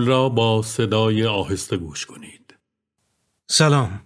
[0.00, 2.54] تبل را با صدای آهسته گوش کنید.
[3.50, 4.00] سلام.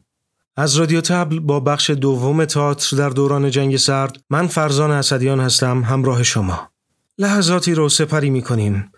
[0.57, 5.83] از رادیو تبل با بخش دوم تئاتر در دوران جنگ سرد من فرزان اسدیان هستم
[5.83, 6.71] همراه شما.
[7.19, 8.91] لحظاتی رو سپری می کنیم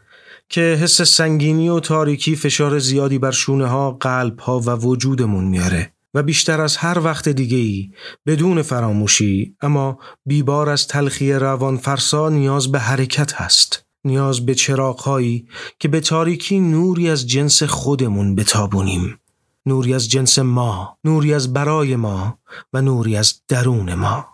[0.48, 5.92] که حس سنگینی و تاریکی فشار زیادی بر شونه ها، قلب ها و وجودمون میاره
[6.14, 7.90] و بیشتر از هر وقت دیگه ای
[8.26, 13.85] بدون فراموشی اما بیبار از تلخی روان فرسا نیاز به حرکت هست.
[14.06, 19.20] نیاز به چراغهایی که به تاریکی نوری از جنس خودمون بتابونیم.
[19.66, 22.38] نوری از جنس ما، نوری از برای ما
[22.72, 24.26] و نوری از درون ما.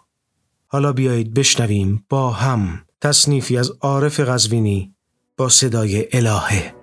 [0.67, 4.95] حالا بیایید بشنویم با هم تصنیفی از عارف غزوینی
[5.37, 6.82] با صدای الهه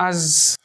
[0.00, 0.56] از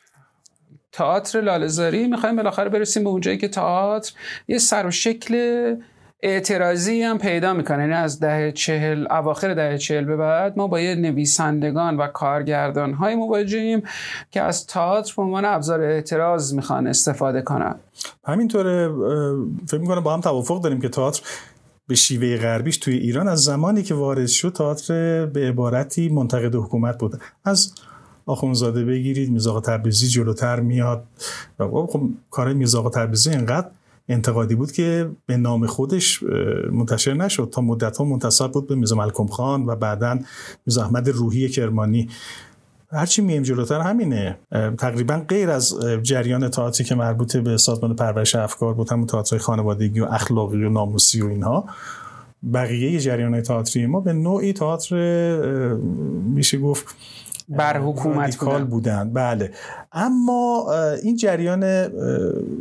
[0.92, 4.14] تئاتر لالزاری می‌خوایم بالاخره برسیم به اونجایی که تئاتر
[4.48, 5.36] یه سر و شکل
[6.24, 7.80] اعتراضی هم پیدا می‌کنه.
[7.80, 12.94] یعنی از دهه چهل اواخر دهه چهل به بعد ما با یه نویسندگان و کارگردان
[12.94, 13.84] های مواجهیم
[14.32, 17.76] که از تئاتر به عنوان ابزار اعتراض می‌خوان استفاده کنن.
[18.26, 18.90] همینطوره
[19.68, 21.22] فکر می‌کنم با هم توافق داریم که تئاتر
[21.88, 26.98] به شیوه غربیش توی ایران از زمانی که وارد شد تئاتر به عبارتی منتقد حکومت
[26.98, 27.18] بوده.
[27.46, 27.74] از
[28.25, 31.04] آخونزاده بگیرید میزاق تبریزی جلوتر میاد.
[31.57, 33.68] خب کار میزاق تبریزی انقدر
[34.10, 36.24] انتقادی بود که به نام خودش
[36.72, 37.50] منتشر نشد.
[37.54, 40.19] تا مدت ها منتصب بود به میزا ملکم خان و بعدا
[40.66, 42.10] میزا احمد روحی کرمانی.
[42.92, 44.38] هرچی میم جلوتر همینه.
[44.77, 50.00] تقریبا غیر از جریان تئاتری که مربوط به سازمان پرورش افکار بود همون تئاتر خانوادگی
[50.00, 51.66] و اخلاقی و ناموسی و اینها
[52.54, 54.95] بقیه جریان تئاتری ما به نوعی تئاتر
[56.36, 56.95] میشه گفت
[57.50, 58.64] بر حکومت بودن.
[58.64, 59.14] بودن.
[59.14, 59.52] بله.
[59.92, 61.64] اما این جریان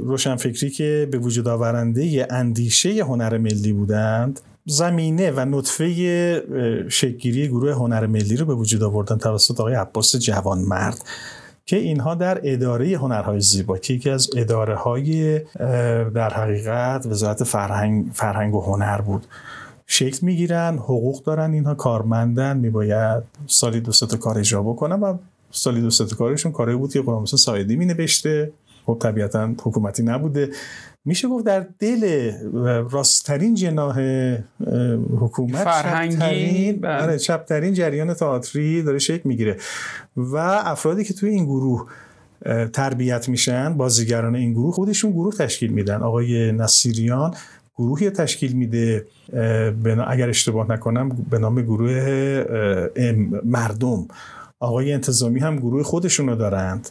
[0.03, 5.87] روشنفکری که به وجود آورنده اندیشه هنر ملی بودند زمینه و نطفه
[6.89, 11.05] شکلگیری گروه هنر ملی رو به وجود آوردن توسط آقای عباس جوانمرد
[11.67, 15.39] که اینها در اداره هنرهای زیبا که یکی از اداره های
[16.15, 19.27] در حقیقت وزارت فرهنگ, فرهنگ و هنر بود.
[19.87, 25.19] شکل می‌گیرن حقوق دارن اینها کارمندن میباید سالی دو تا کار اجرا بکنن و
[25.51, 28.53] سالی دو تا کارشون کاری بود که قرآن سایدی می نوشته
[28.87, 30.51] خب طبیعتا حکومتی نبوده.
[31.05, 32.33] میشه گفت در دل
[32.91, 34.01] راستترین جناه
[35.21, 37.03] حکومت فرهنگی بله.
[37.03, 39.57] آره، چپترین جریان تئاتری داره شکل می‌گیره.
[40.17, 41.87] و افرادی که توی این گروه
[42.73, 46.03] تربیت میشن بازیگران این گروه خودشون گروه تشکیل میدن.
[46.03, 47.35] آقای نصیریان
[47.77, 49.07] گروهی تشکیل میده
[50.07, 52.45] اگر اشتباه نکنم به نام گروه
[53.45, 54.09] مردم.
[54.61, 56.89] آقای انتظامی هم گروه خودشون رو دارند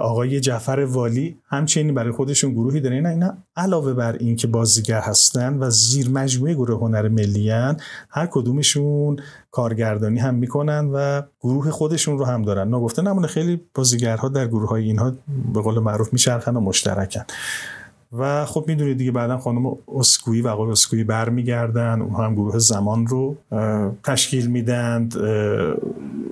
[0.00, 5.00] آقای جعفر والی همچنین برای خودشون گروهی داره اینا, اینا علاوه بر این که بازیگر
[5.00, 7.76] هستن و زیر مجموعه گروه هنر ملی هن،
[8.10, 9.16] هر کدومشون
[9.50, 12.74] کارگردانی هم می‌کنن و گروه خودشون رو هم دارن.
[12.74, 15.12] نگفته نمونه خیلی بازیگرها در گروه های اینها
[15.54, 17.24] به قول معروف میچرخن و مشترکن.
[18.12, 23.06] و خب می‌دونید دیگه بعدا خانم اسکویی و آقای اسکویی برمیگردن اون هم گروه زمان
[23.06, 23.36] رو
[24.04, 25.74] تشکیل میدند اه،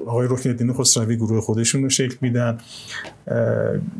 [0.06, 2.58] آقای رکن الدین خسروی گروه خودشون رو شکل میدن.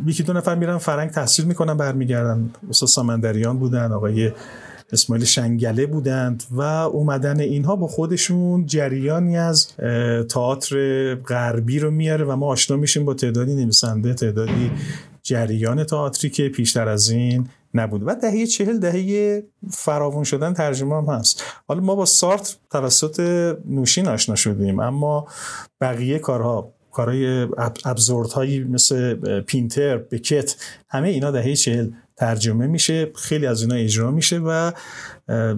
[0.07, 2.51] یکی دو نفر میرن فرنگ تحصیل می‌کنن برمیگردن.
[2.71, 4.33] استاد سامندریان بودن آقای
[4.93, 9.69] اسماعیل شنگله بودند و اومدن اینها با خودشون جریانی از
[10.31, 14.71] تئاتر غربی رو میاره و ما آشنا میشیم با تعدادی نویسنده تعدادی
[15.23, 18.03] جریان تئاتری که بیشتر از این نبود.
[18.07, 21.43] و دهه چهل دهه فراوون شدن ترجمه هم هست.
[21.69, 23.21] حالا ما با سارت توسط
[23.65, 25.27] نوشین آشنا شدیم اما
[25.81, 30.57] بقیه کارها کارهای اب- ابزوردهایی مثل پینتر بکت
[30.89, 31.91] همه اینا دهه چهل.
[32.17, 34.73] ترجمه میشه خیلی از اینا اجرا میشه و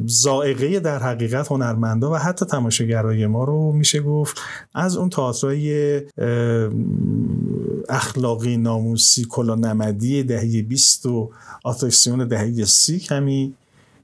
[0.06, 4.40] زائقه در حقیقت هنرمندا و حتی تماشاگرای ما رو میشه گفت
[4.74, 6.00] از اون تئاترای
[7.88, 11.30] اخلاقی ناموسی کلا نمدی دهه 20 و
[11.64, 13.54] آتراکسیون دهه 30 کمی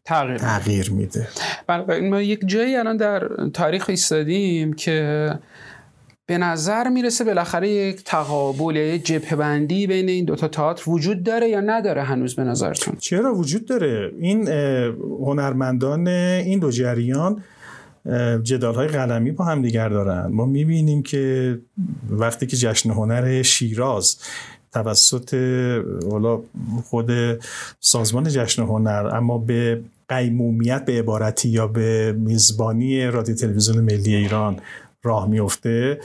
[0.05, 1.29] تغییر تغییر میده.
[1.67, 5.31] بله ما یک جایی الان در تاریخ ایستادیم که
[6.27, 11.49] به نظر می‌رسه بالاخره یک تقابل یک جبهه بندی بین این دوتا تئاتر وجود داره
[11.49, 14.49] یا نداره هنوز به نظرتون؟ چرا وجود داره؟ این
[15.27, 17.43] هنرمندان این دو جریان
[18.43, 20.27] جدال های قلمی با هم دیگر دارن.
[20.27, 21.59] ما می‌بینیم که
[22.11, 24.17] وقتی که جشن هنر شیراز
[24.73, 25.35] توسط
[26.11, 26.41] حالا
[26.85, 27.11] خود
[27.81, 34.57] سازمان جشن هنر اما به قیمومیت به عبارتی یا به میزبانی رادیو تلویزیون ملی ایران
[35.03, 36.01] راه میفته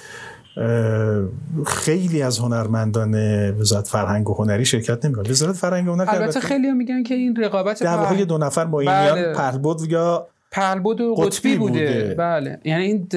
[1.65, 3.13] خیلی از هنرمندان
[3.51, 7.35] وزارت فرهنگ و هنری شرکت نمی‌کنن وزارت فرهنگ و هنر البته خیلی میگن که این
[7.35, 9.21] رقابت دعواهای دو نفر با این بله.
[9.21, 11.80] میان پهلبد یا پهلبد و قطبی قطبی بوده.
[11.80, 12.16] بوده.
[12.18, 13.07] بله یعنی این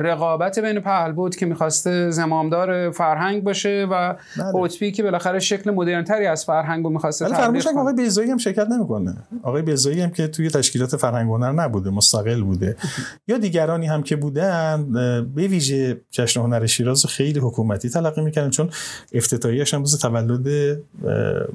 [0.00, 4.52] رقابت بین پهلبد که می‌خواسته زمامدار فرهنگ باشه و بله.
[4.54, 7.80] قطبی که بالاخره شکل مدرنتری از فرهنگ رو می‌خواسته نکن کنه.
[7.80, 12.42] آقای بیزایی هم شرکت نمی‌کنه آقای بیزایی هم که توی تشکیلات فرهنگ هنر نبوده مستقل
[12.42, 12.76] بوده
[13.28, 14.92] یا دیگرانی هم که بودن
[15.34, 18.70] به ویژه جشن هنر شیراز خیلی حکومتی تلقی می‌کردن چون
[19.12, 20.78] افتتاحیه‌اش هم روز تولد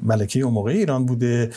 [0.02, 1.50] ملکه اون موقع ایران بوده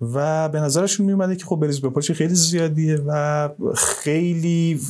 [0.00, 4.80] و به نظرشون میومده که خب بریز به پاچه خیلی زیادیه و خیلی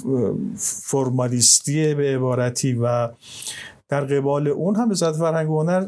[0.56, 3.08] فرمالیستیه به عبارتی و
[3.88, 5.86] در قبال اون هم وزارت فرهنگ و هنر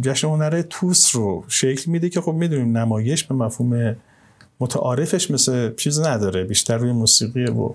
[0.00, 3.96] جشن هنر توس رو شکل میده که خب می‌دونیم نمایش به مفهوم
[4.60, 7.70] متعارفش مثل چیز نداره بیشتر روی موسیقی و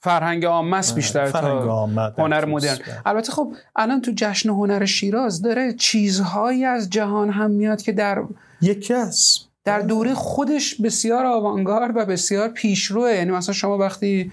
[0.00, 2.44] فرهنگ عامه است بیشتر فرهنگ تا در هنر.
[2.44, 7.92] مدرن البته خب الان تو جشن هنر شیراز داره چیزهایی از جهان هم میاد که
[7.92, 8.22] در
[8.60, 13.10] یکی از در دوره خودش بسیار آوانگارد و بسیار پیشروه.
[13.10, 14.32] یعنی مثلا شما وقتی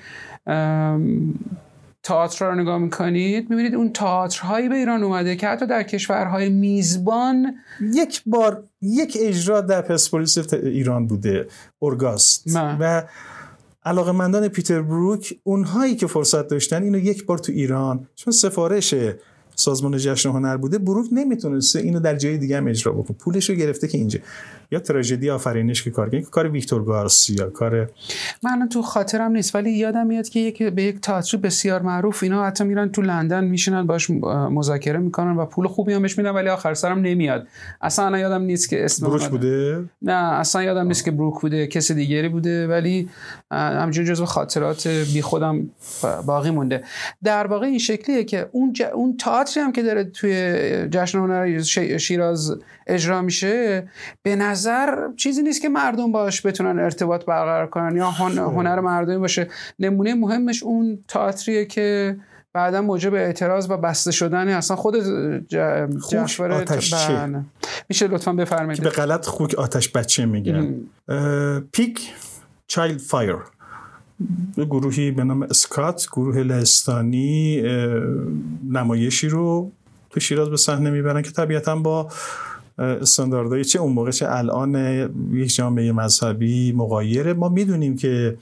[2.04, 7.56] تئاتر رو نگاه می‌کنید می‌بینید اون تئاترهایی به ایران اومده که حتی در کشورهای میزبان
[7.94, 11.48] یک بار یک اجرا در پرسپولیس ایران بوده
[11.80, 12.44] اورگاست.
[12.80, 13.04] و
[13.86, 18.96] علاقه مندان پیتر بروک اونهایی که فرصت داشتن اینو یک بار تو ایران چون سفارش
[19.56, 23.18] سازمان جشن هنر بوده بروک نمی‌تونسته اینو در جای دیگه هم اجرا بکنه.
[23.18, 24.20] پولش رو گرفته که اینجا.
[24.72, 27.90] یا تراژدی آفرینش که کار کار ویکتور گارسیا کار
[28.44, 32.46] من تو خاطرم نیست ولی یادم میاد که یک به یک تئاتر بسیار معروف اینا
[32.46, 34.10] حتی میرن تو لندن میشینن باش
[34.50, 37.48] مذاکره می‌کنن و پول خوبی هم بهش میدن ولی آخر سرم نمیاد
[37.82, 39.28] اصلا یادم نیست که اسم بروک.
[39.28, 43.10] بوده نه اصلا یادم نیست که بروک بوده کسی دیگری بوده ولی
[43.52, 45.70] همجور جزو خاطرات بی خودم
[46.26, 46.84] باقی مونده
[47.24, 48.82] در واقع این شکلیه که اون ج...
[48.82, 50.34] اون تئاتری هم که داره توی
[50.92, 51.62] جشن هنر.
[51.98, 52.56] شیراز
[52.88, 53.88] اجرا میشه
[54.24, 54.59] به نظر
[55.18, 58.38] چیزی نیست که مردم باش بتونن ارتباط برقرار کنن یا هن...
[58.38, 59.48] هنر مردمی باشه
[59.80, 62.18] نمونه مهمش اون تئاتریه که
[62.54, 64.96] بعدا موجب اعتراض و بسته شدن اصلا خود.
[65.48, 67.16] جعفر آتشچه.
[67.16, 67.42] بله.
[67.90, 70.76] میشه لطفا بفرمایید که به غلط خوک آتش بچه میگن
[71.72, 72.14] پیک
[72.68, 73.36] چایلد فایر
[74.58, 77.62] گروهی به نام اسکات گروه لهستانی
[78.70, 79.72] نمایشی رو
[80.10, 82.10] تو شیراز به صحنه می‌برن که طبیعتا با
[82.80, 84.76] استانداردهای چه اون موقع چه الان
[85.34, 88.38] یک جامعه مذهبی مقایره ما می‌دونیم که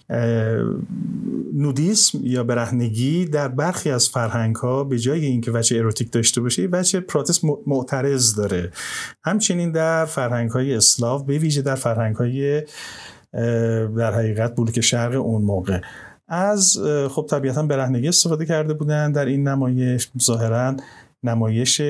[1.54, 6.70] نودیسم یا برهنگی در برخی از فرهنگ ها به جای اینکه وجه اروتیک داشته باشه
[6.72, 8.72] وجه پراتست معترض داره.
[9.24, 12.64] همچنین در فرهنگ های اسلاو به ویژه در فرهنگ های
[13.98, 15.82] در حقیقت بلوک شرق اون موقع.
[16.28, 16.78] از
[17.10, 20.10] خب طبیعتا برهنگی استفاده کرده بودن در این نمایش.
[20.22, 20.76] ظاهرا
[21.24, 21.82] نمایش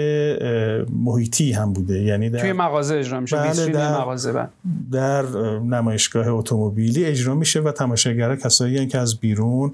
[0.93, 2.03] محیطی هم بوده.
[2.03, 3.37] یعنی در توی مغازه اجرا میشه.
[3.37, 4.49] بله در, مغازه بله.
[4.91, 5.21] در
[5.59, 9.71] نمایشگاه اتومبیلی اجرا میشه و تماشاگرها کسایی که از بیرون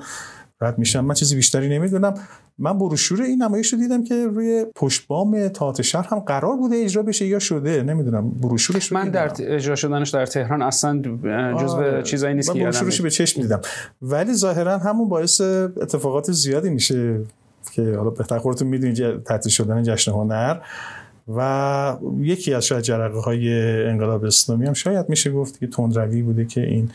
[0.61, 0.99] رد میشن.
[0.99, 2.13] من چیزی بیشتری نمی‌دونم.
[2.57, 6.75] من بروشور این نمایش رو دیدم که روی پشت بام تئاتر شهر هم قرار بوده
[6.75, 7.83] اجرا بشه یا شده.
[7.83, 8.29] نمی‌دونم.
[8.31, 11.01] بروشورش رو من در اجرا شدنش در تهران اصلا
[11.59, 13.61] جزو چیزایی نیست که بروشورش به چشم دیدم.
[14.01, 17.21] ولی ظاهرا همون باعث اتفاقات زیادی میشه.
[17.71, 20.57] که حالا بهتر خودتون می‌دونید تعطیل شدن جشن هنر.
[21.35, 23.49] و یکی از شاید جرقه های
[23.87, 26.91] انقلاب اسلامی هم شاید میشه گفت که تندروی بوده که این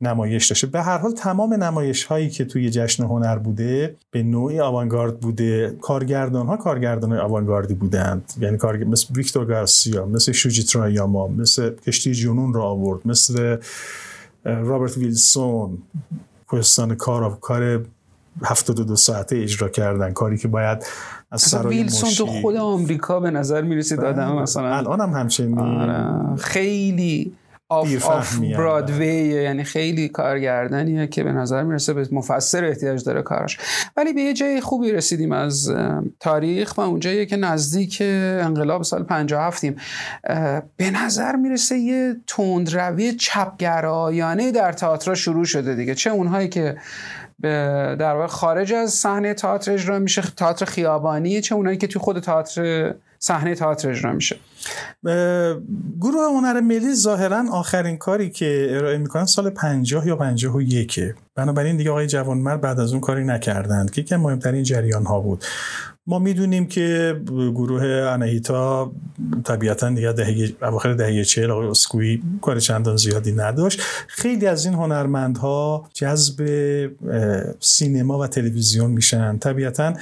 [0.00, 0.66] نمایش داشته.
[0.66, 5.76] به هر حال تمام نمایش هایی که توی جشن هنر بوده به نوعی آوانگارد بوده.
[5.80, 8.32] کارگردان ها کارگردان های آوانگاردی بودند.
[8.40, 8.88] یعنی کارگ...
[8.88, 13.56] مثل ویکتور گارسیا مثل شوجی ترایاما مثل کشتی جنون را آورد مثل
[14.44, 15.78] رابرت ویلسون
[16.46, 17.84] کوهستان کار کار
[18.42, 20.12] 72 ساعته اجرا کردن.
[20.12, 20.86] کاری که باید
[21.30, 24.42] از سرای ویلسون تو خود آمریکا به نظر می‌رسید آدم بله.
[24.42, 26.36] مثلا الان هم همچنین آره.
[26.36, 27.32] خیلی
[27.68, 33.58] off, off Broadway یعنی خیلی کارگردانیه که به نظر می‌رسه به مفسر احتیاج داره کارش
[33.96, 35.72] ولی به یه جای خوبی رسیدیم از
[36.20, 39.76] تاریخ و اونجایی که نزدیک انقلاب سال 57 ایم
[40.76, 45.94] به نظر می‌رسه یه تندروی چپگرایانه در تئاتر شروع شده دیگه.
[45.94, 46.76] چه اونهایی که
[47.42, 50.22] در واقع خارج از صحنه تئاتر اجرا میشه.
[50.22, 54.36] تئاتر خیابانی چه اونایی که توی خود تئاتر صحنه تئاتر اجرا میشه.
[56.00, 61.90] گروه هنر ملی ظاهرا آخرین کاری که ارائه می‌کنن سال 50 یا 51 بنابراین دیگه
[61.90, 65.44] آقای جوانمرد بعد از اون کاری نکردند که یکی مهمترین جریان ها بود.
[66.06, 68.92] ما می‌دونیم که گروه انهیتا
[69.44, 73.80] طبیعتا دیگه دهه اواخر دهه 40 آقای اسکوئی کار چندان زیادی نداشت.
[74.06, 76.46] خیلی از این هنرمندها جذب
[77.60, 79.38] سینما و تلویزیون میشن.
[79.38, 79.94] طبیعتا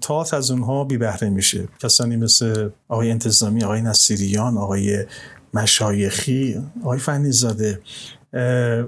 [0.00, 1.68] تاعت از اونها بی بهره میشه.
[1.82, 5.04] کسانی مثل آقای انتظامی آقای نصیریان آقای
[5.54, 7.80] مشایخی آقای فنی زاده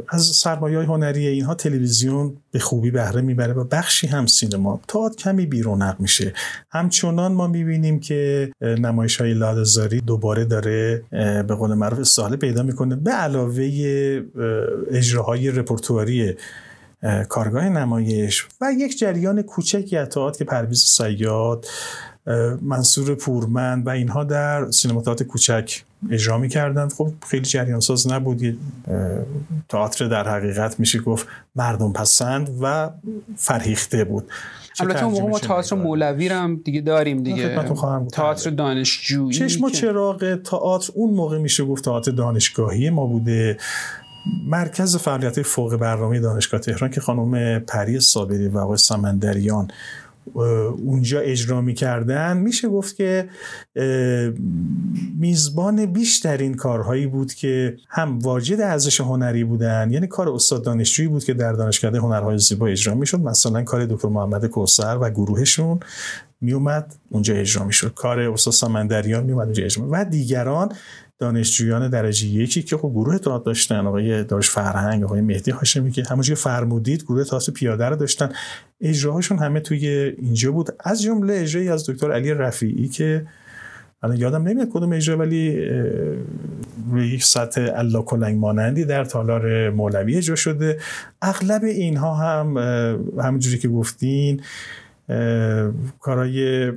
[0.09, 4.81] از سرمایه های هنری اینها تلویزیون به خوبی بهره می‌بره و بخشی هم سینما.
[4.89, 6.33] تا کمی بیرونق میشه.
[6.71, 11.03] همچنان ما می‌بینیم که نمایش های لادزاری دوباره داره
[11.49, 12.97] به قول معروف استحاله پیدا می‌کنه.
[12.97, 13.71] به علاوه
[14.91, 16.35] اجراهای رپورتواری
[17.29, 21.67] کارگاه نمایش و یک جریان کوچکی از که پرویز سیاد
[22.63, 26.93] منصور پورمند و اینها در سینماتات کوچک اجرا می‌کردند.
[26.93, 28.59] خب خیلی جریان ساز نبود
[29.69, 32.91] تئاتر در حقیقت میشه گفت مردم پسند و
[33.37, 34.31] فرهیخته بود.
[34.81, 37.65] البته اون موقع ما تئاتر مولوی هم دیگه داریم دیگه.
[38.13, 43.57] تئاتر دانشجویی چشم و چراغ تئاتر اون موقع میشه گفت تئاتر دانشگاهی ما بوده.
[44.47, 49.69] مرکز فعالیت فوق برنامه دانشگاه تهران که خانم پری صابری و آقای سمندریان
[50.85, 53.29] اونجا اجرا می‌کردن میشه گفت که
[55.19, 61.25] میزبان بیشترین کارهایی بود که هم واجد ارزش هنری بودن یعنی کار استاد دانشجویی بود
[61.25, 63.21] که در دانشکده هنرهای زیبا اجرا می‌شد.
[63.21, 65.81] مثلا کار دکتر محمد کوسر و گروهشون
[66.41, 67.95] میومد اونجا اجرا می‌شد.
[67.95, 70.73] کار استاد سمندریان میومد اونجا اجرا و دیگران
[71.23, 76.03] دانشجویان درجه یکی که خب گروه تئاتر داشتن آقای داش فرهنگ آقای مهدی هاشمی که
[76.11, 78.29] همونجوری فرمودید گروه تئاتر پیاده رو داشتن.
[78.81, 79.87] اجراهاشون همه توی
[80.19, 80.69] اینجا بود.
[80.81, 83.27] از جمله اجرایی از دکتر علی رفیعی که
[84.03, 85.65] الان یادم نمیاد کدوم اجرا ولی
[86.91, 90.79] روی یک سطح الله کلنگ مانندی در تالار مولوی اجرا شده.
[91.23, 92.57] اغلب اینها هم
[93.19, 94.41] همونجوری که گفتین
[96.01, 96.73] کارای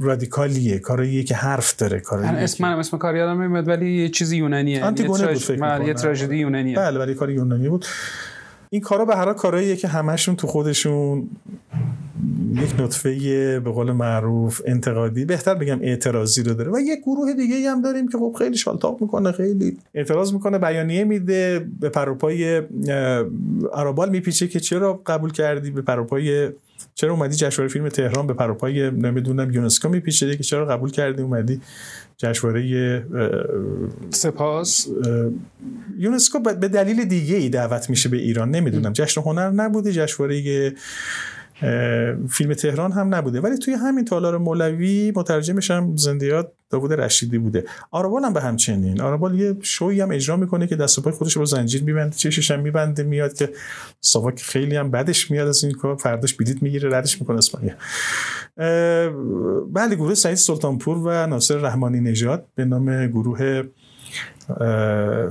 [0.00, 4.36] رادیکالیه کارایی که حرف داره کارایی اسم منم اسم کار یادم نمیاد ولی یه چیزی
[4.36, 6.76] یونانیه آنتیگونه بود فکر بله، یه تراژدی یونانیه.
[6.76, 7.86] بله ولی کار یونانی بود.
[8.70, 11.28] این کارا به هر حال کاراییه که همشون تو خودشون
[12.54, 16.72] یک نطفه به قول معروف انتقادی بهتر بگم اعتراضی رو داره.
[16.72, 21.04] و یک گروه دیگه هم داریم که خب خیلی شالتاق می‌کنه خیلی اعتراض می‌کنه بیانیه
[21.04, 22.62] میده به پروپای
[23.74, 26.48] عربال میپیچه که چرا قبول کردی؟ به پروپای
[26.94, 31.60] چرا اومدی جشنواره فیلم تهران به پروپای نمی‌دونم یونسکو میپیچیده که چرا قبول کردی اومدی
[32.16, 33.04] جشنواره
[34.10, 34.88] سپاس.
[35.98, 38.92] یونسکو به دلیل دیگه ای دعوت میشه به ایران نمی‌دونم.
[38.92, 40.72] جشن هنر نبوده جشنواره
[42.30, 43.40] فیلم تهران هم نبوده.
[43.40, 47.64] ولی توی همین تالار مولوی مترجمش هم زندیات داوود رشیدی بوده.
[47.90, 49.00] آرابال هم به همچنین.
[49.00, 52.50] آرابال یه شوی هم اجرا می‌کنه که دست و پای خودش با زنجیر میبنده چشش
[52.50, 53.50] هم میبنده میاد که
[54.00, 55.96] ساواک خیلی هم بدش میاد از این کار.
[55.96, 57.74] فرداش بلیط می‌گیره ردش می‌کنه اسپانیا
[59.72, 63.62] بله گروه سعید سلطانپور و ناصر رحمانی نژاد به نام گروه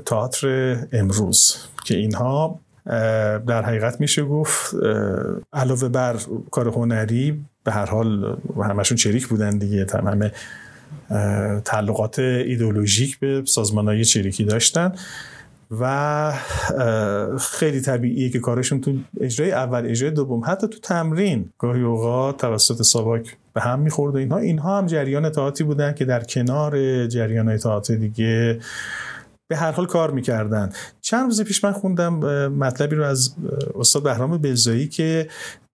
[0.05, 2.59] تئاتر امروز که اینها
[3.47, 4.75] در حقیقت میشه گفت
[5.53, 6.15] علاوه بر
[6.51, 9.85] کار هنری به هر حال همشون چریک بودن دیگه.
[9.93, 10.31] همه
[11.65, 14.91] تعلقات ایدولوژیک به سازمان های چریکی داشتن
[15.79, 16.33] و
[17.39, 22.81] خیلی طبیعیه که کارشون تو اجرای اول اجرای دوم حتی تو تمرین گاهی اوقات توسط
[22.81, 24.37] ساواک به هم می‌خورد و اینها.
[24.37, 28.59] اینها هم جریان تاعتی بودن که در کنار جریان های دیگه
[29.47, 30.71] به هر حال کار می‌کردن.
[31.01, 32.13] چند روز پیش من خوندم
[32.49, 33.35] مطلبی رو از
[33.75, 35.27] استاد بهرام بزایی که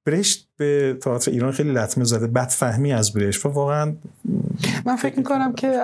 [0.05, 3.93] برشت به تئاتر ایران خیلی لطمه زده بدفهمی از برشت و واقعا
[4.85, 5.79] من فکر می‌کنم که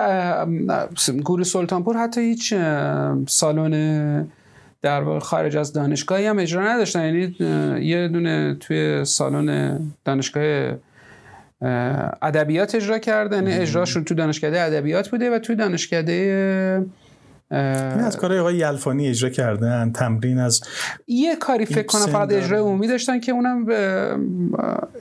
[1.24, 2.54] گور سلطانپور حتی هیچ
[3.28, 4.28] سالن
[4.82, 7.04] در واقع خارج از دانشگاهی هم اجرا نداشتن.
[7.04, 7.36] یعنی
[7.86, 10.76] یه دونه توی سالن دانشگاه
[12.22, 13.46] ادبیات اجرا کردن.
[13.46, 16.86] اجراشون تو دانشکده ادبیات بوده و توی دانشکده
[17.50, 20.60] این از کارهای آقای یلفانی اجرا کردن تمرین از
[21.06, 24.16] یه کاری فکر کنم فقط اجرای عمومی داشتن که اونم به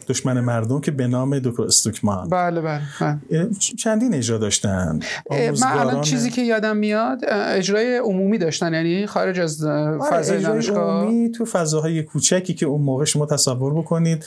[0.08, 2.30] دشمن مردم که به نام دکتر استوکمان.
[2.30, 3.50] بله بله, بله.
[3.78, 5.00] چندین اجرا داشتن.
[5.32, 8.74] من الان چیزی که یادم میاد اجرای عمومی داشتن.
[8.74, 11.04] یعنی خارج از آره، فضای دانشگاه.
[11.04, 14.26] عمومی تو فضاهای کوچکی که اون موقع شما تصور بکنید.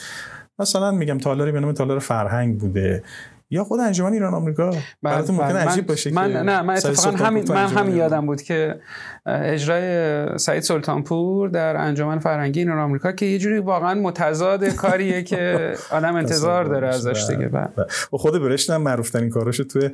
[0.59, 3.03] مثلا میگم تالاری به نام تالار فرهنگ بوده.
[3.51, 4.71] یا خود انجمن ایران آمریکا.
[5.03, 8.79] براتون ممکن عجیب باشه من نه من اتفاقا همین من همین یادم بود که
[9.25, 15.73] اجرای سعید سلطانپور در انجمن فرهنگی ایران آمریکا که یه جوری واقعا متضاد کاریه که
[15.91, 17.47] آدم انتظار داره ازش دیگه.
[17.47, 17.69] بله.
[18.13, 19.89] و خود برشت هم معروف ترین کاراشو توی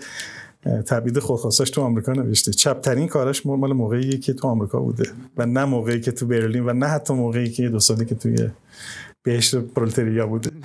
[0.87, 2.51] تبعید خودخواستاش تو آمریکا نوشته.
[2.51, 5.03] چپترین کاراش مال موقعی که تو آمریکا بوده
[5.37, 8.49] و نه موقعی که تو برلین و نه حتی موقعی که دو سالی که توی
[9.23, 10.51] بهشت پرولتریا بوده.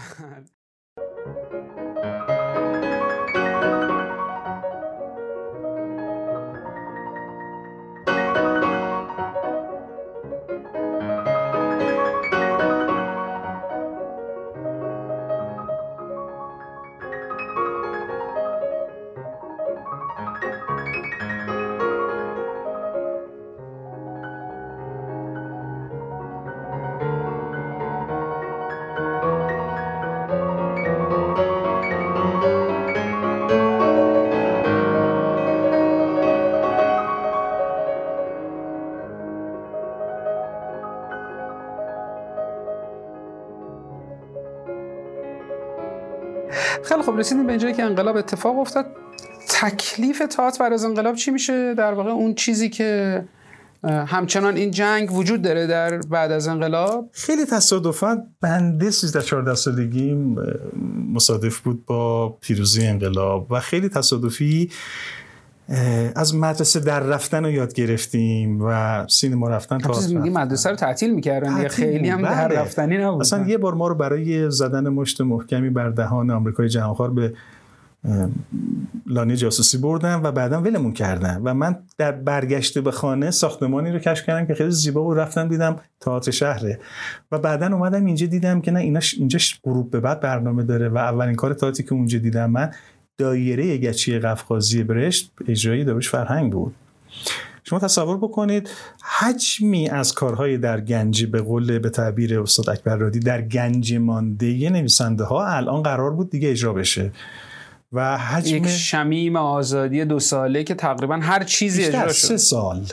[47.10, 48.86] خب رسیدیم به اینجایی که انقلاب اتفاق افتاد.
[49.48, 53.24] تکلیف تئاتر بعد از انقلاب چی میشه؟ در واقع اون چیزی که
[53.84, 57.10] همچنان این جنگ وجود داره در بعد از انقلاب.
[57.12, 60.14] خیلی تصادفا بنده 13 14 سالگی
[61.12, 64.70] مصادف بود با پیروزی انقلاب و خیلی تصادفی
[66.16, 71.14] از مدرسه در رفتن رو یاد گرفتیم و سینما رفتن تا میگی مدرسه رو تعطیل
[71.14, 72.60] می‌کردن خیلی هم در بله.
[72.60, 73.20] رفتنی نبود.
[73.20, 77.32] اصلا یه بار ما رو برای زدن مشت محکمی بر دهان آمریکای جهانخوار به
[79.06, 81.40] لانه جاسوسی بردن و بعدا ولمون کردن.
[81.44, 85.48] و من در برگشته به خانه ساختمانی رو کشف کردم که خیلی زیبا و رفتم
[85.48, 86.80] دیدم تئاتر شهره.
[87.32, 90.98] و بعدا اومدم اینجا دیدم که نه اینا اینجا غروب به بعد برنامه داره و
[90.98, 92.70] اولین کار تئاتری که اونجا دیدم من
[93.18, 96.74] دایره گچی قفقازی برشت اجرایی داروش فرهنگ بود.
[97.64, 98.70] شما تصور بکنید
[99.18, 104.70] حجمی از کارهای در گنجی به قول به تعبیر استاد اکبر رادی در گنج مانده
[104.70, 107.12] نویسنده ها الان قرار بود دیگه اجرا بشه.
[107.92, 112.86] و حجم یک شمیم آزادی دو ساله که تقریبا هر چیزی اجرا شد سه سال.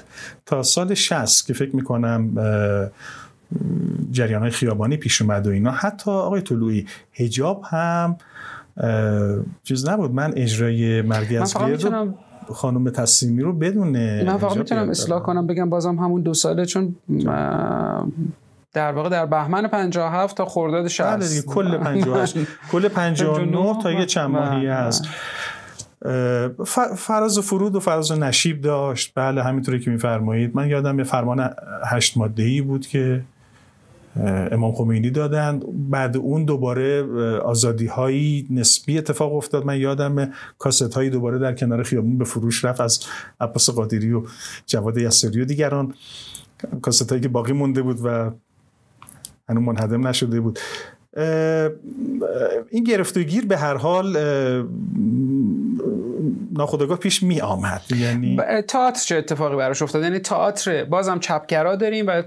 [0.46, 2.32] تا سال 60 که فکر می‌کنم
[4.12, 5.72] جریان های خیابانی پیش اومد و اینا.
[5.72, 8.18] حتی آقای طلوعی هجاب هم
[9.64, 10.12] چیز نبود.
[10.12, 12.14] من اجرای مرگی از رو
[12.54, 16.96] خانم تسلیمی رو بدون من فقط می‌تونم اصلاح کنم بگم بازم همون دو ساله چون
[18.74, 22.38] در واقع در بهمن 57 تا خرداد 60 بله دیگه کل 58
[22.72, 24.68] کل 59 تا یه چند ماهی.
[24.68, 25.06] هست.
[26.98, 29.12] فراز و فرود و فراز و نشیب داشت.
[29.16, 30.56] بله همینطوری که میفرمایید.
[30.56, 31.54] من یادم یه فرمان
[31.86, 33.22] هشت ماده ای بود که
[34.52, 37.04] امام خمینی دادن بعد اون دوباره
[37.40, 39.66] آزادی هایی نسبی اتفاق افتاد.
[39.66, 43.00] من یادم کاست هایی دوباره در کنار خیابون به فروش رفت از
[43.40, 44.24] عباس قادری و
[44.66, 45.94] جواد یسری و دیگران.
[46.82, 48.32] کاست هایی که باقی مونده بود و
[49.50, 50.60] هنوز منهدم نشده بود.
[52.70, 54.18] این گرفتگیر به هر حال
[56.52, 58.38] ناخودآگاه پیش می آمد یعنی
[58.68, 62.22] تئاتر چه اتفاقی براش افتاد؟ یعنی تئاتر بازم چپگرا داریم و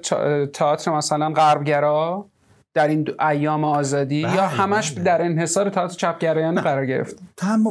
[0.52, 2.26] تئاتر مثلا غربگرا
[2.74, 5.04] در این ایام آزادی یا بله، همش بله.
[5.04, 7.16] در انحصار تئاتر چپگرایانه قرار گرفت.
[7.36, 7.64] تم...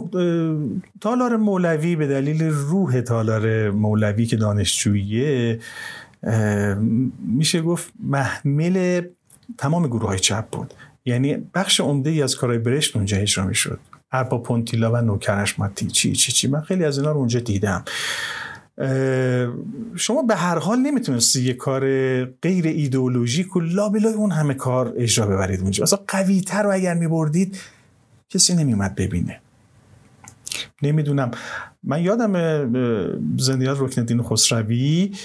[1.02, 5.60] تالار مولوی به دلیل روح تالار مولوی که دانشجوییه
[6.24, 6.74] اه،
[7.20, 9.02] میشه گفت محمل
[9.58, 10.74] تمام گروه های چپ بود.
[11.06, 13.80] یعنی بخش عمده ای از کارهای برشت اونجا اجرا می‌شد.
[14.12, 17.84] اربا پونتیلا و نوکرش ماتی چی چی چی من خیلی از اینا رو اونجا دیدم.
[19.96, 21.82] شما به هر حال نمی‌تونستی یه کار
[22.26, 25.84] غیر ایدئولوژیک و لابلای اون همه کار اجرا ببرید اونجا.
[25.84, 27.58] اصلا قوی تر رو اگر میبردید
[28.30, 29.40] کسی نمیومد ببینه.
[30.82, 31.32] نمی‌دونم.
[31.84, 32.34] من یادم
[33.38, 35.16] زندیات رکنالدین خسروی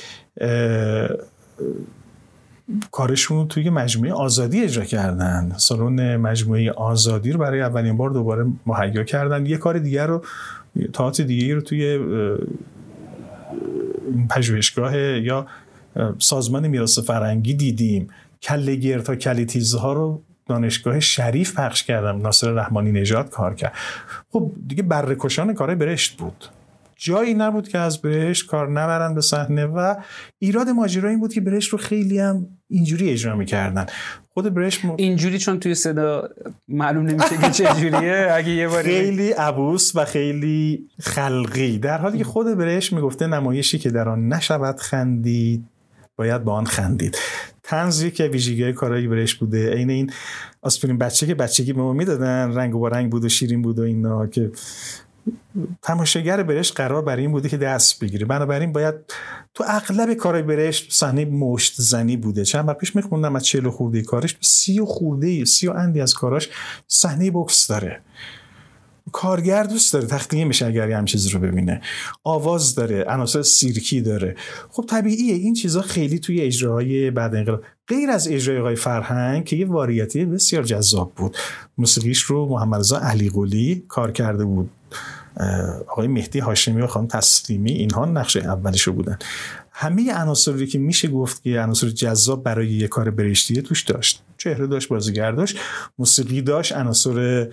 [2.90, 5.52] کارشون توی مجموعه آزادی اجرا کردن.
[5.56, 9.46] سالن مجموعه آزادی رو برای اولین بار دوباره مهیا کردن.
[9.46, 10.24] یه کار دیگر رو
[10.92, 11.98] تئاتر دیگه رو توی
[14.30, 15.46] پژوهشگاه یا
[16.18, 18.08] سازمان میراث فرهنگی دیدیم.
[18.42, 23.72] کله گیر تا کلی تیزها رو دانشگاه شریف پخش کردم ناصر رحمانی نژاد کار کرد.
[24.32, 26.44] خب دیگه برکشان کارهای برشت بود.
[26.96, 29.94] جایی نبود که از برشت کار نبرن به صحنه و
[30.38, 33.86] ایراد ماجرا این بود که برشت رو خیلی هم اینجوری اجرا می‌کردن.
[34.34, 34.94] خود برشت م...
[34.98, 36.28] اینجوری چون توی صدا
[36.68, 41.78] معلوم نمیشه که چجوریه اگه یه باری خیلی عبوس و خیلی خلقی.
[41.78, 45.64] در حالی که خود برشت می‌گفته نمایشی که در آن نشود خندید
[46.16, 47.18] باید با آن خندید.
[47.62, 49.70] تنزی که ویژگی کارایی برش بوده.
[49.70, 50.12] عین این
[50.62, 53.78] آسپرین بچه که بچگی به ما می‌دادن رنگ و با رنگ بود و شیرین بود
[53.78, 54.50] و اینا که
[55.82, 58.26] تماشاگر برش قرار برای این بوده که دست بگیره.
[58.26, 58.94] بنابراین باید
[59.54, 62.44] تو اغلب کارهای برش صحنه مشت زنی بوده.
[62.44, 66.14] چند وقت پیش میخوندم از چهل خورده کارش سی و خورده سی و اندی از
[66.14, 66.48] کاراش
[66.88, 68.00] صحنه بوکس داره.
[69.12, 71.80] کارگر دوست داره تخلیه میشه اگر یه چیزی رو ببینه.
[72.24, 74.36] آواز داره عناصر سیرکی داره.
[74.70, 79.56] خب طبیعیه این چیزها خیلی توی اجراهای بعد انقلاب غیر از اجرای آقای فرهنگ که
[79.56, 81.36] یه واریتی بسیار جذاب بود.
[81.78, 84.70] موسیقیش رو محمد رضا علی قلی کار کرده بود.
[85.88, 89.18] آقای مهدی هاشمی و خانم تسلیمی اینها نقش اولش رو بودن.
[89.72, 94.22] همه عناصری که میشه گفت که عناصر جذاب برای یه کار برشتیه توش داشت.
[94.38, 95.58] چهره داشت بازیگر داشت
[95.98, 97.48] موسیقی داشت عناصر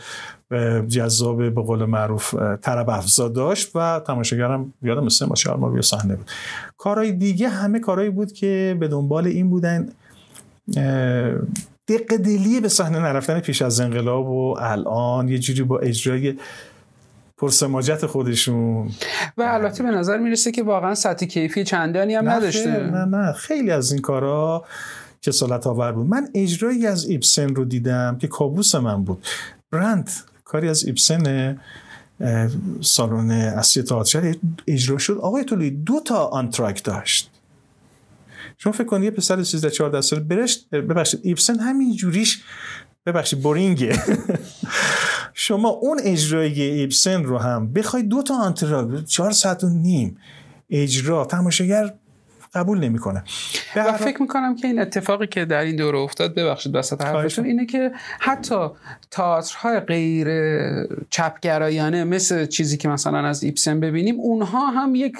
[0.87, 6.15] جذاب به قول معروف طرب افزا داشت و تماشاگرم یادم مثل ما چهار ماه صحنه
[6.15, 6.31] بود.
[6.77, 9.89] کارهای دیگه همه کارهایی بود که به دنبال این بودن.
[11.87, 16.35] دق دلی به صحنه نرفتن پیش از انقلاب و الان یه جوری با اجرای
[17.41, 18.91] پرسماجت خودشون.
[19.37, 22.69] و البته به نظر می‌رسه که واقعا سطح کیفی چندانی هم نه نداشته.
[22.69, 23.33] نه نه.
[23.33, 24.65] خیلی از این کارا
[25.21, 26.07] کسالت آور بود.
[26.07, 29.25] من اجرایی از ایبسن رو دیدم که کابوس من بود.
[29.71, 30.09] برند
[30.45, 31.57] کاری از ایبسن
[32.81, 34.35] سالن اصلی تئاتر
[34.67, 35.17] اجرا شد.
[35.17, 37.31] آقای طولی دو تا آنتراک داشت.
[38.57, 42.43] شما فکر کنید یه پسر 13 14 ساله برشت ببخشید ایبسن همین جوریش
[43.05, 44.03] ببخشید boring ه
[45.43, 50.17] شما اون اجرای ایبسن رو هم بخوای دو تا آنتراک چهار ساعت و نیم
[50.69, 51.93] اجرا تماشاگر
[52.53, 53.23] قبول نمی‌کنه.
[53.75, 57.01] به و هر فکر می‌کنم که این اتفاقی که در این دوره افتاد ببخشید وسط
[57.01, 58.67] حرفتون اینه که حتی
[59.11, 60.27] تئاترهای غیر
[61.09, 65.17] چپگرایانه مثل چیزی که مثلا از ایبسن ببینیم اونها هم یک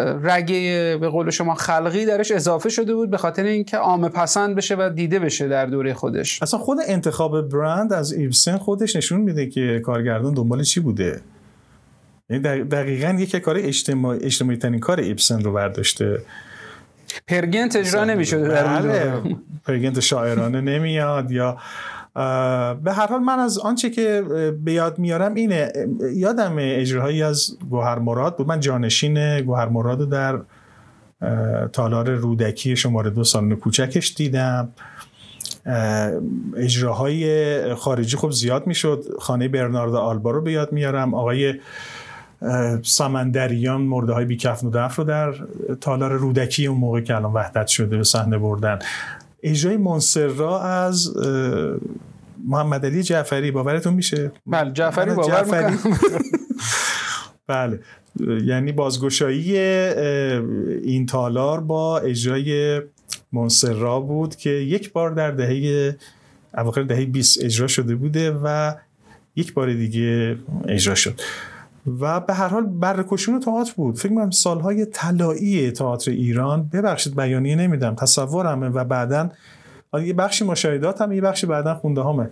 [0.00, 4.76] رگه به قول شما خلقی درش اضافه شده بود به خاطر اینکه عامه پسند بشه
[4.78, 6.42] و دیده بشه در دوره خودش.
[6.42, 11.20] اصلا خود انتخاب برند از ایبسن خودش نشون میده که کارگردان دنبال چی بوده.
[12.30, 16.18] یعنی دق- دقیقا یکی کار اجتماعی, اجتماعی ترین کار ایبسن رو برداشته.
[17.26, 19.36] پرگنت اجرا نمی‌شده در اون بله.
[19.66, 21.58] پرگنت شاعرانه نمیاد یا
[22.84, 24.22] به هر حال من از آنچه که
[24.64, 25.72] به یاد میارم اینه
[26.14, 28.48] یادم اجراهایی از گوهر مراد بود.
[28.48, 30.38] من جانشین گوهر مراد رو در
[31.72, 34.68] تالار رودکی شماره دو سالن کوچکش دیدم.
[35.66, 36.10] اه،
[36.56, 39.04] اجراهای خارجی خب زیاد می‌شد.
[39.20, 41.14] خانه برنارد آلبا رو به یاد میارم.
[41.14, 41.54] آقای
[42.82, 45.34] سمندریان مرده های بیکفن و دف رو در
[45.80, 48.78] تالار رودکی اون موقع که الان وحدت شده به صحنه بردن.
[49.42, 51.76] اجرای منصرا از اه،
[52.48, 55.78] محمد علی جعفری باورتون میشه؟ بله جعفری باور جعفری-
[57.48, 57.80] بله
[58.44, 62.80] یعنی بازگشایی این تالار با اجرای
[63.32, 65.96] منصرا بود که یک بار در دهه
[66.58, 68.74] اواخر دهه 20 اجرا شده بوده و
[69.36, 70.36] یک بار دیگه
[70.68, 71.20] اجرا شد.
[71.86, 73.98] و به هر حال برکشون تئاتر بود.
[73.98, 76.68] فکر کنم سالهای طلایی تئاتر ایران.
[76.72, 77.94] ببخشید بیانیه نمیدم.
[77.94, 79.30] تصورمه و بعدا
[79.92, 82.30] حالا یه بخشی مشاهدات هم یه بخشی بعدا خونده همه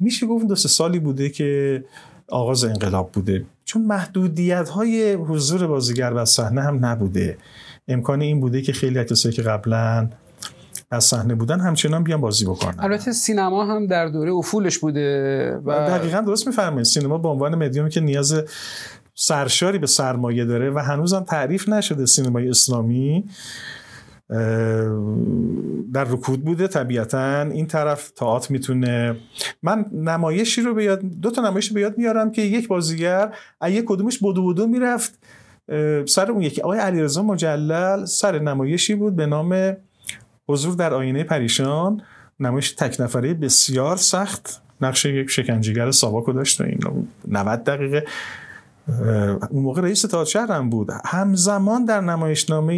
[0.00, 1.84] میشه گفت دو سالی بوده که
[2.28, 3.44] آغاز انقلاب بوده.
[3.64, 7.38] چون محدودیت های حضور بازیگر و صحنه هم نبوده.
[7.88, 10.08] امکان این بوده که خیلی از کسایی که قبلا
[10.92, 12.74] از صحنه بودن همچنان بیان بازی بکنن.
[12.78, 17.90] البته سینما هم در دوره افولش بوده و دقیقا درست میفرمایید سینما به عنوان مدیومی
[17.90, 18.44] که نیاز
[19.14, 23.24] سرشاری به سرمایه داره و هنوزم تعریف نشده سینمای اسلامی
[25.92, 27.42] در رکود بوده طبیعتا.
[27.42, 29.16] این طرف تئاتر می‌تونه.
[29.62, 33.34] من نمایشی رو به یاد دو تا نمایش به یاد میارم که یک بازیگر
[33.68, 35.18] یک کدومش بودو بودو می‌رفت
[36.06, 36.60] سر اون یکی.
[36.60, 39.76] آقای علیرضا مجلل سر نمایشی بود به نام
[40.52, 42.02] حضور در آینه پریشان.
[42.40, 44.62] نمایش تک نفره بسیار سخت.
[44.80, 48.04] نقش یک شکنجهگر ساواکو داشت و این 90 دقیقه.
[49.50, 50.90] اون موقع رئیس تئاتر شهرم بود.
[51.04, 52.76] همزمان در نمایشنامه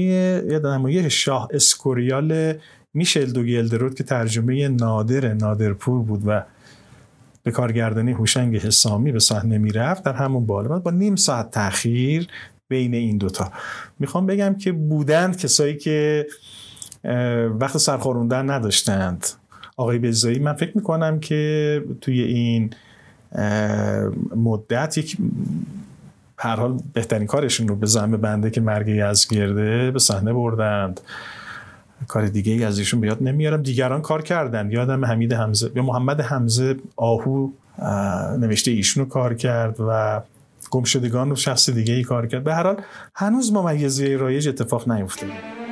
[0.48, 2.54] یا نمایش شاه اسکوریال
[2.94, 6.42] میشل دو گلدرود که ترجمه نادر نادرپور بود و
[7.42, 10.02] به کارگردانی هوشنگ حسامی به صحنه می‌رفت.
[10.02, 12.28] در همون بالا با نیم ساعت تاخیر
[12.68, 13.52] بین این دوتا.
[13.98, 16.26] می‌خوام بگم که بودند کسایی که
[17.60, 19.26] وقت سرخوروندن نداشتند.
[19.76, 22.70] آقای بزایی من فکر می‌کنم که توی این
[24.36, 25.16] مدت یک
[26.38, 28.86] هر حال بهترین کارشون رو به زمه بنده که مرگ
[29.30, 31.00] گرده به صحنه بردند.
[32.08, 33.62] کار دیگه ای از ایشون بیاد نمیارم.
[33.62, 34.70] دیگران کار کردن.
[34.70, 37.48] یادم حمید حمزه یا محمد حمزه آهو
[38.38, 40.20] نوشته ایشون رو کار کرد و
[40.70, 42.44] گمشدگان رو شخص دیگه ای کار کرد.
[42.44, 42.76] به هر حال
[43.14, 45.63] هنوز ممیزی رایج اتفاق نیفتاده.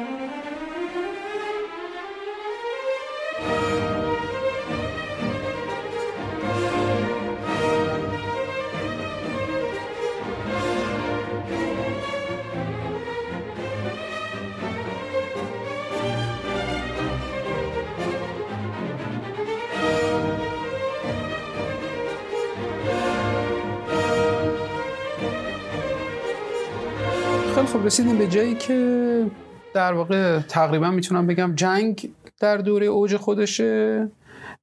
[27.92, 29.26] رسیدیم به جایی که
[29.74, 34.08] در واقع تقریبا می‌تونم بگم جنگ در دوره اوج خودشه.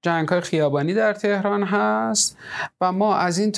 [0.01, 2.37] جنگ های خیابانی در تهران هست
[2.81, 3.53] و ما از این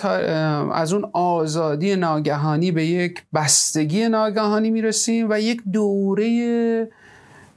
[0.74, 6.90] از اون آزادی ناگهانی به یک بستگی ناگهانی می‌رسیم و یک دوره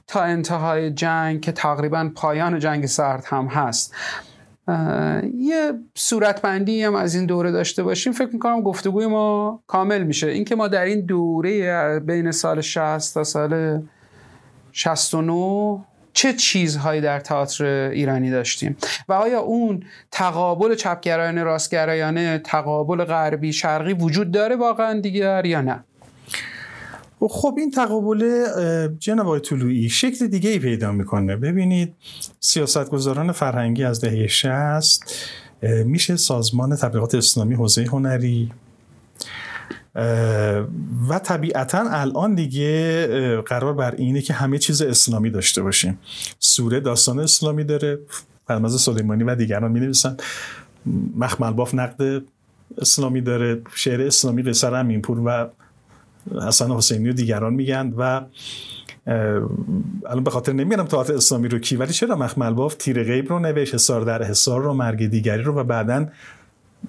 [0.07, 3.93] تا انتهای جنگ که تقریبا پایان جنگ سرد هم هست.
[5.37, 8.13] یه صورتبندی هم از این دوره داشته باشیم.
[8.13, 10.27] فکر می‌کنم گفتگوی ما کامل میشه.
[10.27, 13.81] اینکه ما در این دوره بین سال 60 تا سال
[14.71, 15.79] 69
[16.13, 18.77] چه چیزهایی در تئاتر ایرانی داشتیم؟
[19.09, 25.83] و آیا اون تقابل چپگرایانه راستگرایانه تقابل غربی شرقی وجود داره واقعا دیگر یا نه؟
[27.19, 28.45] خب این تقابل
[28.99, 31.35] جناب آقای شکل دیگه ای پیدا می‌کنه.
[31.35, 31.93] ببینید
[32.39, 35.13] سیاستگزاران فرهنگی از دهه 60
[35.85, 38.51] میشه سازمان تبلیغات اسلامی حوزه هنری
[41.09, 45.99] و طبیعتا الان دیگه قرار بر اینه که همه چیز اسلامی داشته باشیم.
[46.39, 47.99] سوره داستان اسلامی داره
[48.47, 50.17] فرمز سلیمانی و دیگران می نویسن
[51.15, 52.23] مخمل باف نقد
[52.77, 55.49] اسلامی داره شعر اسلامی قصر امینپور و
[56.47, 58.21] حسن حسینی و دیگران میگن و
[60.05, 63.39] الان به خاطر نمیارم تئاتر اسلامی رو کی ولی چرا مخمل باف تیر غیب رو
[63.39, 66.05] نوشت حصار در حصار رو مرگ دیگری رو و بعدا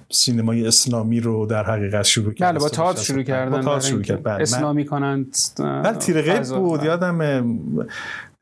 [0.09, 2.51] سینمای اسلامی رو در حقیقت شروع کرد.
[2.51, 4.23] بله با تئاتر شروع کردن با شروع کرد.
[4.23, 6.83] بله اسلامی کنند بله تیر غیب بود.
[6.83, 7.21] یادم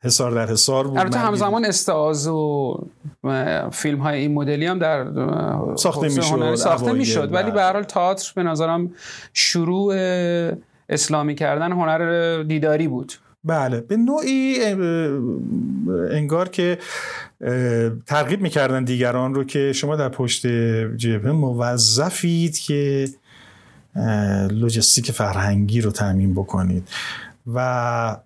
[0.02, 2.74] حصار در حصار بود البته همزمان استعاز و
[3.72, 5.06] فیلم های این مدلی هم در
[5.76, 7.32] ساخته می‌شد ساخته می‌شد.
[7.32, 8.90] ولی به هر حال تئاتر به نظرم
[9.32, 9.94] شروع
[10.88, 13.12] اسلامی کردن هنر دیداری بود.
[13.44, 14.64] بله به نوعی
[16.10, 16.78] انگار که
[18.06, 20.46] ترغیب می‌کردن دیگران رو که شما در پشت
[20.96, 23.08] جبهه موظفید که
[24.50, 26.88] لوجستیک فرهنگی رو تعمین بکنید.
[27.54, 28.16] و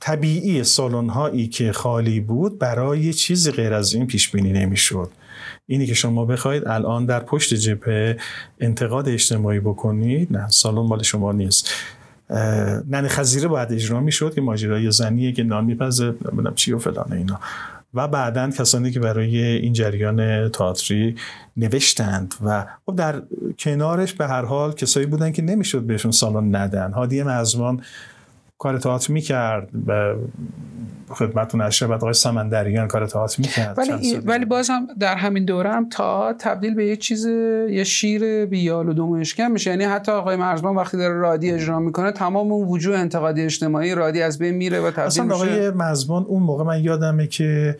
[0.00, 5.10] طبیعی سالن هایی که خالی بود برای چیزی غیر از این پیش بینی نمی‌شد.
[5.66, 8.16] اینی که شما بخواید الان در پشت جبهه
[8.60, 10.36] انتقاد اجتماعی بکنید.
[10.36, 11.70] نه سالن مال شما نیست.
[12.90, 17.12] نن خزیره باید اجرا می‌شد که ماجرای زنیه که نان میپزه نمی‌دونم چی و فلان
[17.12, 17.40] اینا.
[17.94, 21.16] و بعدا کسانی که برای این جریان تئاتری
[21.56, 23.22] نوشتند و خب در
[23.58, 26.92] کنارش به هر حال کسایی بودن که نمی‌شد بهشون سالن ندن.
[26.92, 27.82] هادی مزمان
[28.58, 30.14] کار تئاتر می‌کرد و
[31.08, 36.32] خدمتتون شبت آقای سمندریان کار تئاتر می‌کرد ولی ولی بازم در همین دوره هم تا
[36.38, 37.26] تبدیل به یه چیز
[37.70, 39.70] یه شیر بیال و دومشکن میشه.
[39.70, 44.22] یعنی حتی آقای مرزبان وقتی داره رادی اجرا می‌کنه تمام اون وجوه انتقادی اجتماعی رادی
[44.22, 47.78] از بین میره و تبدیل اصلا آقای مرزبان اون موقع من یادمه که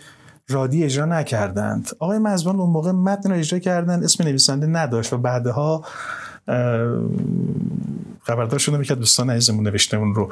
[0.49, 1.91] رادی اجرا نکردند.
[1.99, 5.85] آقای مزبان اون موقع متن رو اجرا کردن اسم نویسنده نداشت و بعدها
[8.27, 10.29] خبردار شدم که دوستان عزیزمون نوشته اون رو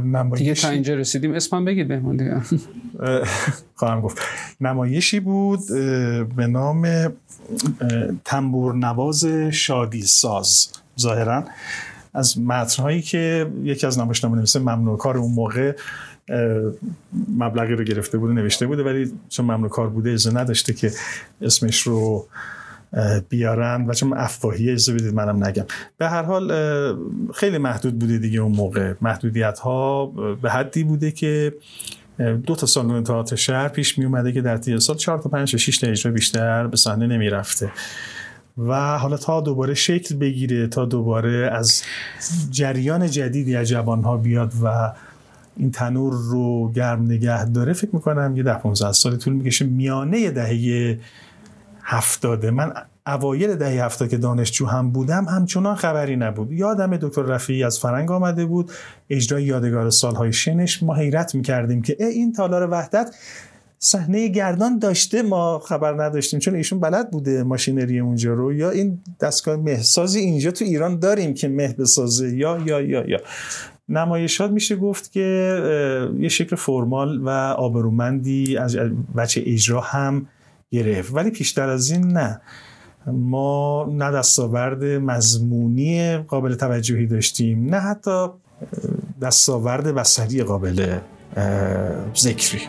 [0.00, 0.38] نمایش...
[0.38, 1.34] دیگه تا اینجا رسیدیم.
[1.34, 2.40] اسمم بگید بهمون دیگه.
[3.74, 4.18] خواهم گفت.
[4.60, 5.60] نمایشی بود
[6.36, 7.12] به نام
[8.24, 10.68] تنبور نواز شادی ساز
[11.00, 11.44] ظاهرا
[12.14, 15.76] از متنهایی که یکی از نمایشنامه نویسه ممنوع کار اون موقع
[17.38, 20.92] مبلغی رو گرفته بوده نوشته بوده ولی چون ممنوع کار بوده اجازه نداشته که
[21.42, 22.26] اسمش رو
[23.28, 25.64] بیارن و چون افواهی اجازه بدید منم نگم.
[25.98, 26.52] به هر حال
[27.34, 28.94] خیلی محدود بوده دیگه اون موقع.
[29.00, 30.06] محدودیت ها
[30.42, 31.54] به حدی بوده که
[32.46, 35.52] دو تا سالن تئاتر شهر پیش می اومده که در طی سال 4 تا 5
[35.52, 37.72] تا 6 تا اجرا بیشتر به صحنه نمی رفته
[38.58, 41.82] و حالا تا دوباره شکل بگیره تا دوباره از
[42.50, 44.92] جریان جدیدی از جوانها بیاد و
[45.56, 49.64] این تنور رو گرم نگه داره فکر می‌کنم یه ده 15 سال طول می‌کشه.
[49.64, 50.98] میانه دهه
[51.90, 52.50] هفتاده.
[52.50, 52.72] من
[53.06, 56.52] اوایل دهه هفتاد که دانشجو هم بودم همچنان خبری نبود.
[56.52, 58.70] یادم دکتر رفیعی از فرنگ آمده بود
[59.10, 63.14] اجرای یادگار سالهای شنش ما حیرت می‌کردیم که این تالار وحدت
[63.78, 66.40] صحنه گردان داشته ما خبر نداشتیم.
[66.40, 68.52] چون ایشون بلد بوده ماشینری اونجا رو.
[68.52, 72.36] یا این دستگاه مهسازی اینجا تو ایران داریم که مه بسازه.
[72.36, 73.18] یا یا یا یا.
[73.88, 78.76] نمایشات میشه گفت که یه شکل فرمال و آبرومندی از
[79.16, 80.26] بچه اجرا هم
[80.70, 82.40] گرفت ولی پیشتر از این نه.
[83.06, 88.26] ما نه دستاورد مضمونی قابل توجهی داشتیم نه حتی
[89.22, 90.98] دستاورد بسری قابل
[92.16, 92.60] ذکری.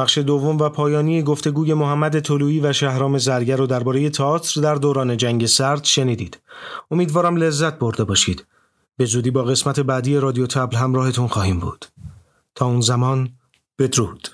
[0.00, 5.16] بخش دوم و پایانی گفتگوی محمد طلویی و شهرام زرگر رو درباره تئاتر در دوران
[5.16, 6.38] جنگ سرد شنیدید.
[6.90, 8.46] امیدوارم لذت برده باشید.
[8.96, 11.86] به زودی با قسمت بعدی رادیو تبل همراهتون خواهیم بود.
[12.54, 13.30] تا اون زمان
[13.78, 14.28] بدرود.